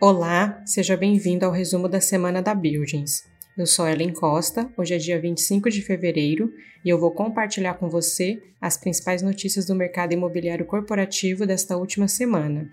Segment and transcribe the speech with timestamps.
[0.00, 3.24] Olá, seja bem-vindo ao resumo da semana da Buildings.
[3.56, 6.54] Eu sou Ellen Costa, hoje é dia 25 de fevereiro
[6.84, 12.06] e eu vou compartilhar com você as principais notícias do mercado imobiliário corporativo desta última
[12.06, 12.70] semana.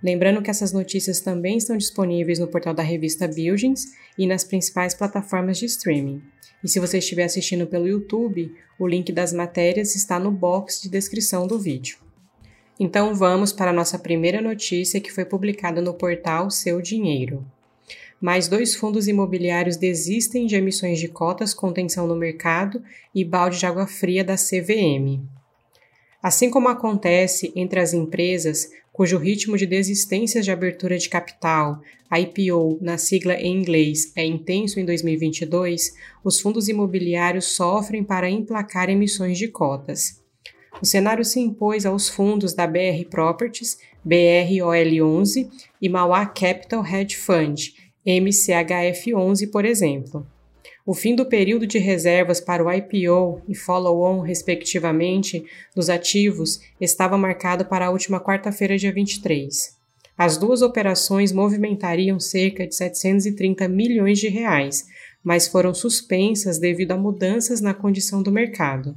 [0.00, 4.94] Lembrando que essas notícias também estão disponíveis no portal da revista Buildings e nas principais
[4.94, 6.22] plataformas de streaming.
[6.62, 10.88] E se você estiver assistindo pelo YouTube, o link das matérias está no box de
[10.88, 11.98] descrição do vídeo.
[12.82, 17.44] Então vamos para a nossa primeira notícia que foi publicada no portal Seu Dinheiro.
[18.18, 22.82] Mais dois fundos imobiliários desistem de emissões de cotas com tensão no mercado
[23.14, 25.20] e balde de água fria da CVM.
[26.22, 32.78] Assim como acontece entre as empresas cujo ritmo de desistências de abertura de capital, IPO
[32.80, 35.92] na sigla em inglês, é intenso em 2022,
[36.24, 40.19] os fundos imobiliários sofrem para emplacar emissões de cotas.
[40.80, 47.74] O cenário se impôs aos fundos da BR Properties, BROL11 e Mauá Capital Hedge Fund,
[48.06, 50.26] MCHF11, por exemplo.
[50.86, 57.18] O fim do período de reservas para o IPO e follow-on, respectivamente, dos ativos estava
[57.18, 59.78] marcado para a última quarta-feira, dia 23.
[60.16, 64.86] As duas operações movimentariam cerca de 730 milhões de reais,
[65.22, 68.96] mas foram suspensas devido a mudanças na condição do mercado.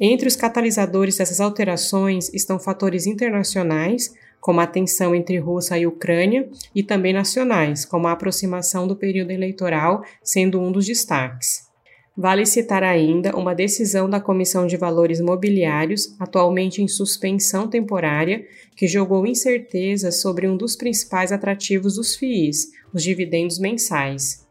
[0.00, 6.48] Entre os catalisadores dessas alterações estão fatores internacionais, como a tensão entre Rússia e Ucrânia,
[6.74, 11.68] e também nacionais, como a aproximação do período eleitoral sendo um dos destaques.
[12.16, 18.86] Vale citar ainda uma decisão da Comissão de Valores Mobiliários, atualmente em suspensão temporária, que
[18.86, 24.46] jogou incerteza sobre um dos principais atrativos dos FIIs, os dividendos mensais.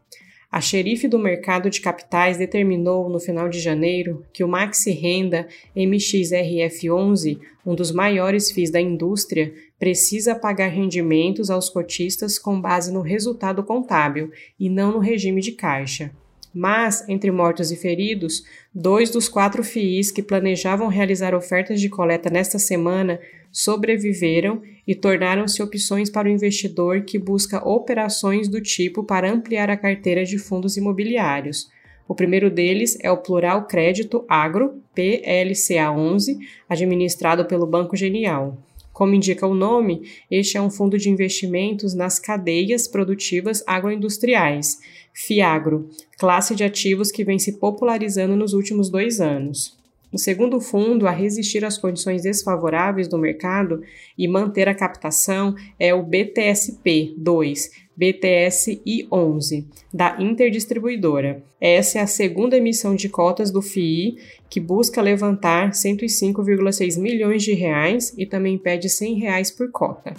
[0.52, 5.46] A xerife do mercado de capitais determinou no final de janeiro que o Maxi Renda
[5.76, 13.00] MXRF11, um dos maiores FIIs da indústria, precisa pagar rendimentos aos cotistas com base no
[13.00, 16.10] resultado contábil e não no regime de caixa.
[16.52, 18.42] Mas, entre mortos e feridos,
[18.74, 23.20] dois dos quatro FIIs que planejavam realizar ofertas de coleta nesta semana
[23.52, 29.76] sobreviveram e tornaram-se opções para o investidor que busca operações do tipo para ampliar a
[29.76, 31.70] carteira de fundos imobiliários.
[32.08, 38.58] O primeiro deles é o Plural Crédito Agro, PLCA11, administrado pelo Banco Genial.
[39.00, 44.76] Como indica o nome, este é um fundo de investimentos nas cadeias produtivas agroindustriais,
[45.14, 45.88] FIAGRO,
[46.18, 49.74] classe de ativos que vem se popularizando nos últimos dois anos.
[50.12, 53.82] O segundo fundo a resistir às condições desfavoráveis do mercado
[54.18, 61.44] e manter a captação é o BTSP 2, BTSI 11, da Interdistribuidora.
[61.60, 64.16] Essa é a segunda emissão de cotas do FII,
[64.48, 70.14] que busca levantar 105,6 milhões de reais e também pede 100 reais por cota.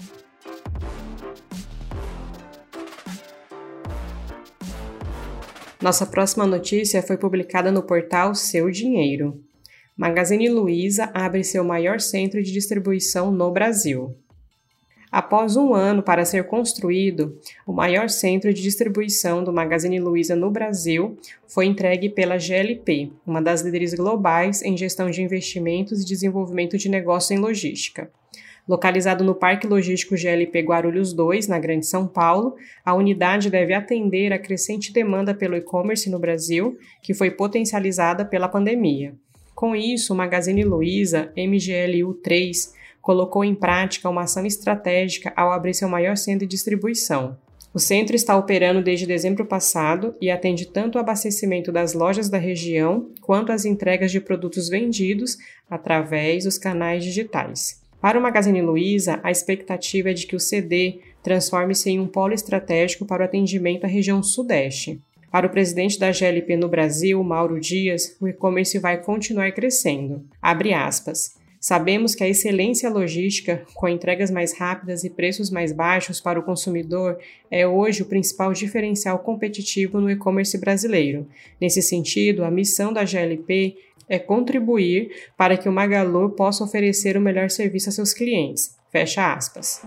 [5.82, 9.44] Nossa próxima notícia foi publicada no portal Seu Dinheiro.
[9.98, 14.16] Magazine Luiza abre seu maior centro de distribuição no Brasil.
[15.12, 20.50] Após um ano para ser construído, o maior centro de distribuição do Magazine Luiza no
[20.50, 26.78] Brasil foi entregue pela GLP, uma das líderes globais em gestão de investimentos e desenvolvimento
[26.78, 28.10] de negócio em logística.
[28.66, 32.56] Localizado no Parque Logístico GLP Guarulhos 2, na Grande São Paulo,
[32.86, 38.48] a unidade deve atender a crescente demanda pelo e-commerce no Brasil, que foi potencializada pela
[38.48, 39.14] pandemia.
[39.54, 45.90] Com isso, o Magazine Luiza MGLU3 colocou em prática uma ação estratégica ao abrir seu
[45.90, 47.38] maior centro de distribuição.
[47.74, 52.38] O centro está operando desde dezembro passado e atende tanto o abastecimento das lojas da
[52.38, 55.38] região quanto as entregas de produtos vendidos
[55.70, 57.82] através dos canais digitais.
[58.02, 62.34] Para o Magazine Luiza, a expectativa é de que o CD transforme-se em um polo
[62.34, 65.02] estratégico para o atendimento à região Sudeste.
[65.32, 70.26] Para o presidente da GLP no Brasil, Mauro Dias, o e-commerce vai continuar crescendo.
[70.42, 71.40] Abre aspas.
[71.64, 76.44] Sabemos que a excelência logística, com entregas mais rápidas e preços mais baixos para o
[76.44, 77.20] consumidor,
[77.52, 81.28] é hoje o principal diferencial competitivo no e-commerce brasileiro.
[81.62, 83.78] Nesse sentido, a missão da GLP
[84.10, 88.76] é contribuir para que o Magalu possa oferecer o melhor serviço a seus clientes.
[88.92, 89.84] Fecha aspas.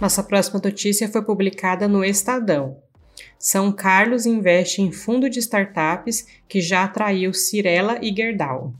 [0.00, 2.89] Nossa próxima notícia foi publicada no Estadão.
[3.42, 8.74] São Carlos investe em fundo de startups que já atraiu Cirela e Gerdau.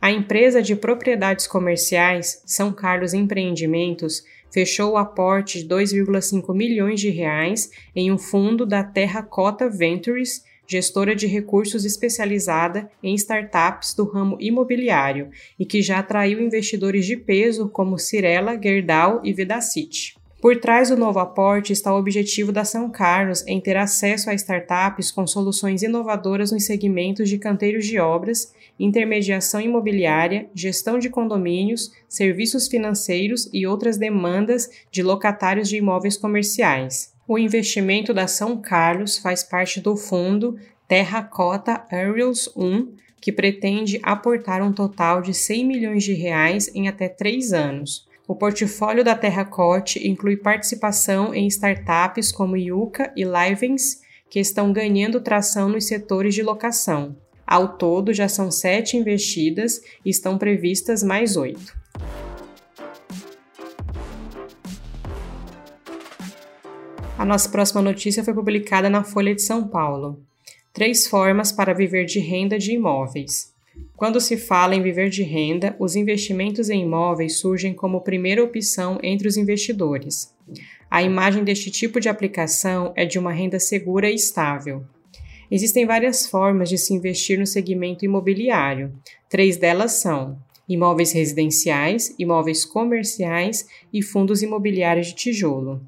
[0.00, 7.10] A empresa de propriedades comerciais São Carlos Empreendimentos fechou o aporte de 2,5 milhões de
[7.10, 14.38] reais em um fundo da Terracota Ventures, gestora de recursos especializada em startups do ramo
[14.40, 20.18] imobiliário e que já atraiu investidores de peso como Cirela, Gerdau e Vedacity.
[20.40, 24.34] Por trás do novo aporte está o objetivo da São Carlos em ter acesso a
[24.34, 31.92] startups com soluções inovadoras nos segmentos de canteiros de obras, intermediação imobiliária, gestão de condomínios,
[32.08, 37.12] serviços financeiros e outras demandas de locatários de imóveis comerciais.
[37.28, 40.56] O investimento da São Carlos faz parte do fundo
[40.88, 47.10] Terracota Aerials 1, que pretende aportar um total de 100 milhões de reais em até
[47.10, 48.08] três anos.
[48.30, 55.20] O portfólio da Terracote inclui participação em startups como Yuka e Livens, que estão ganhando
[55.20, 57.16] tração nos setores de locação.
[57.44, 61.76] Ao todo, já são sete investidas e estão previstas mais oito.
[67.18, 70.22] A nossa próxima notícia foi publicada na Folha de São Paulo.
[70.72, 73.52] Três formas para viver de renda de imóveis.
[74.00, 78.98] Quando se fala em viver de renda, os investimentos em imóveis surgem como primeira opção
[79.02, 80.34] entre os investidores.
[80.90, 84.82] A imagem deste tipo de aplicação é de uma renda segura e estável.
[85.50, 88.90] Existem várias formas de se investir no segmento imobiliário.
[89.28, 95.78] Três delas são imóveis residenciais, imóveis comerciais e fundos imobiliários de tijolo.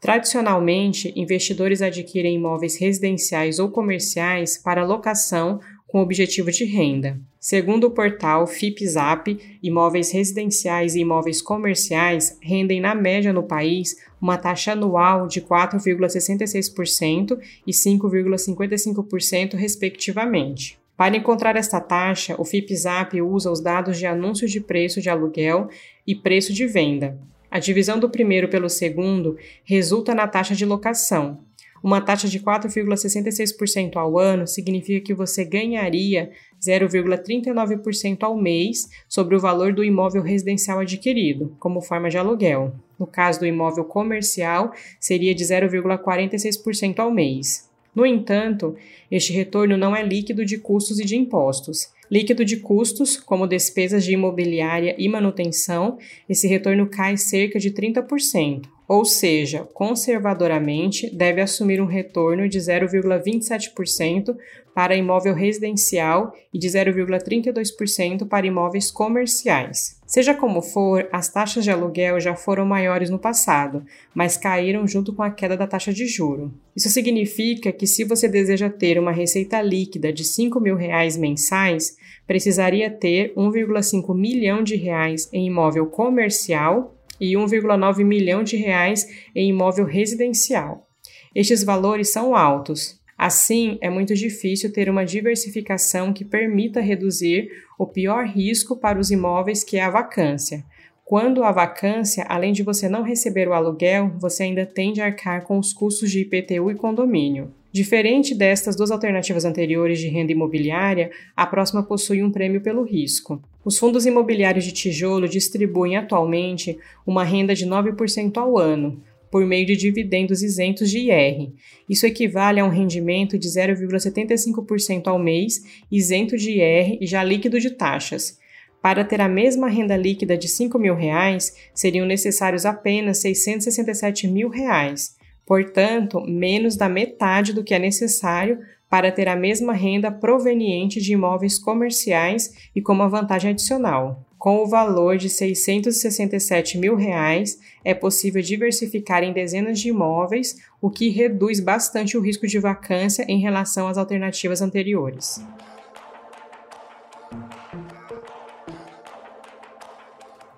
[0.00, 5.60] Tradicionalmente, investidores adquirem imóveis residenciais ou comerciais para locação
[5.96, 7.18] com objetivo de renda.
[7.40, 14.36] Segundo o portal FIPZAP, imóveis residenciais e imóveis comerciais rendem na média no país uma
[14.36, 20.78] taxa anual de 4,66% e 5,55%, respectivamente.
[20.98, 25.70] Para encontrar esta taxa, o FIPZAP usa os dados de anúncios de preço de aluguel
[26.06, 27.18] e preço de venda.
[27.50, 31.38] A divisão do primeiro pelo segundo resulta na taxa de locação,
[31.82, 36.30] uma taxa de 4,66% ao ano significa que você ganharia
[36.60, 42.74] 0,39% ao mês sobre o valor do imóvel residencial adquirido, como forma de aluguel.
[42.98, 47.68] No caso do imóvel comercial, seria de 0,46% ao mês.
[47.94, 48.76] No entanto,
[49.10, 51.88] este retorno não é líquido de custos e de impostos.
[52.10, 58.66] Líquido de custos, como despesas de imobiliária e manutenção, esse retorno cai cerca de 30%,
[58.88, 64.36] ou seja, conservadoramente deve assumir um retorno de 0,27%
[64.74, 69.98] para imóvel residencial e de 0,32% para imóveis comerciais.
[70.06, 73.84] Seja como for, as taxas de aluguel já foram maiores no passado,
[74.14, 76.54] mas caíram junto com a queda da taxa de juro.
[76.76, 81.96] Isso significa que se você deseja ter uma receita líquida de 5 mil reais mensais,
[82.26, 89.50] precisaria ter 1,5 milhão de reais em imóvel comercial e 1,9 milhão de reais em
[89.50, 90.88] imóvel residencial.
[91.34, 93.00] Estes valores são altos.
[93.16, 99.10] Assim, é muito difícil ter uma diversificação que permita reduzir o pior risco para os
[99.10, 100.64] imóveis, que é a vacância.
[101.04, 105.44] Quando a vacância, além de você não receber o aluguel, você ainda tem de arcar
[105.44, 107.54] com os custos de IPTU e condomínio.
[107.72, 113.42] Diferente destas duas alternativas anteriores de renda imobiliária, a próxima possui um prêmio pelo risco.
[113.64, 119.66] Os fundos imobiliários de tijolo distribuem atualmente uma renda de 9% ao ano, por meio
[119.66, 121.52] de dividendos isentos de IR.
[121.88, 127.60] Isso equivale a um rendimento de 0,75% ao mês, isento de IR e já líquido
[127.60, 128.38] de taxas.
[128.80, 134.48] Para ter a mesma renda líquida de 5 mil reais, seriam necessários apenas 667 mil
[134.48, 135.16] reais
[135.46, 138.58] portanto, menos da metade do que é necessário
[138.90, 144.24] para ter a mesma renda proveniente de imóveis comerciais e com uma vantagem adicional.
[144.38, 150.90] Com o valor de 667 mil reais, é possível diversificar em dezenas de imóveis, o
[150.90, 155.42] que reduz bastante o risco de vacância em relação às alternativas anteriores.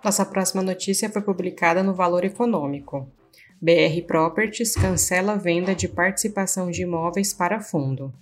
[0.04, 3.06] Nossa próxima notícia foi publicada no Valor Econômico.
[3.60, 8.14] BR Properties cancela a venda de participação de imóveis para fundo.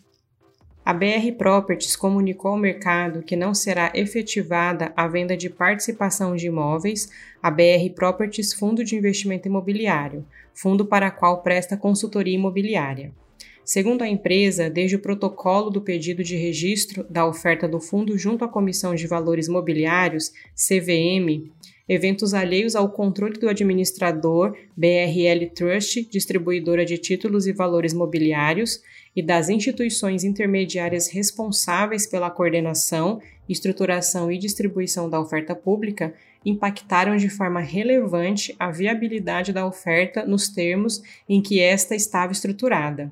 [0.83, 6.47] A BR Properties comunicou ao mercado que não será efetivada a venda de participação de
[6.47, 7.11] imóveis
[7.43, 10.25] a BR Properties Fundo de Investimento Imobiliário,
[10.55, 13.13] fundo para qual presta consultoria imobiliária.
[13.63, 18.45] Segundo a empresa, desde o protocolo do pedido de registro da oferta do fundo junto
[18.45, 21.51] à Comissão de Valores Mobiliários, CVM,
[21.89, 28.83] eventos alheios ao controle do administrador BRL Trust, distribuidora de títulos e valores mobiliários,
[29.15, 36.13] e das instituições intermediárias responsáveis pela coordenação, estruturação e distribuição da oferta pública,
[36.45, 43.11] impactaram de forma relevante a viabilidade da oferta nos termos em que esta estava estruturada.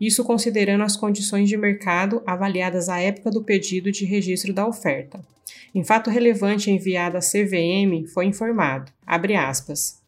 [0.00, 5.24] Isso considerando as condições de mercado avaliadas à época do pedido de registro da oferta.
[5.74, 10.01] Em fato relevante enviado à CVM, foi informado, aspas,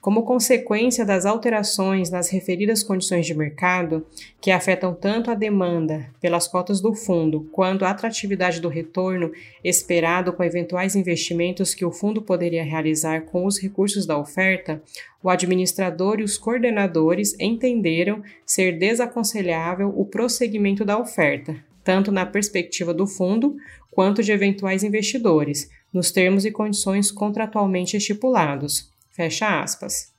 [0.00, 4.06] como consequência das alterações nas referidas condições de mercado,
[4.40, 10.32] que afetam tanto a demanda pelas cotas do fundo quanto a atratividade do retorno esperado
[10.32, 14.80] com eventuais investimentos que o fundo poderia realizar com os recursos da oferta,
[15.22, 22.94] o administrador e os coordenadores entenderam ser desaconselhável o prosseguimento da oferta, tanto na perspectiva
[22.94, 23.56] do fundo
[23.90, 30.14] quanto de eventuais investidores, nos termos e condições contratualmente estipulados Fecha aspas.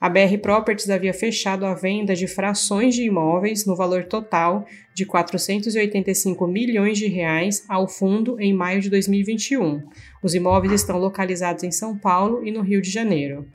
[0.00, 5.06] A BR Properties havia fechado a venda de frações de imóveis no valor total de
[5.06, 9.84] 485 milhões de reais ao fundo em maio de 2021.
[10.20, 13.46] Os imóveis estão localizados em São Paulo e no Rio de Janeiro.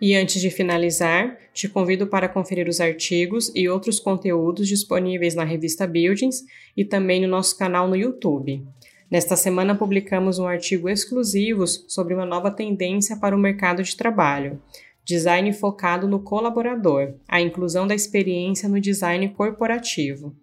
[0.00, 5.44] E antes de finalizar, te convido para conferir os artigos e outros conteúdos disponíveis na
[5.44, 6.42] revista Buildings
[6.74, 8.64] e também no nosso canal no YouTube.
[9.08, 14.60] Nesta semana, publicamos um artigo exclusivo sobre uma nova tendência para o mercado de trabalho.
[15.04, 20.34] Design focado no colaborador, a inclusão da experiência no design corporativo.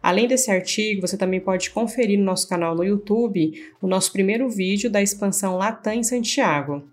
[0.00, 4.48] Além desse artigo, você também pode conferir no nosso canal no YouTube o nosso primeiro
[4.48, 6.84] vídeo da expansão Latam em Santiago.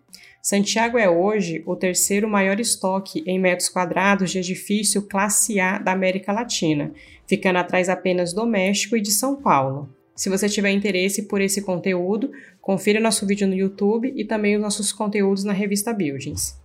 [0.41, 5.91] Santiago é hoje o terceiro maior estoque em metros quadrados de edifício classe A da
[5.91, 6.91] América Latina,
[7.27, 9.89] ficando atrás apenas do México e de São Paulo.
[10.19, 14.61] Se você tiver interesse por esse conteúdo, confira nosso vídeo no YouTube e também os
[14.61, 16.59] nossos conteúdos na revista Buildings.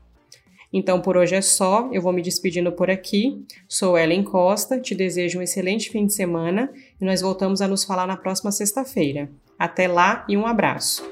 [0.73, 3.47] Então por hoje é só, eu vou me despedindo por aqui.
[3.69, 6.69] Sou Ellen Costa, te desejo um excelente fim de semana
[7.01, 9.31] e nós voltamos a nos falar na próxima sexta-feira.
[9.57, 11.09] Até lá e um abraço!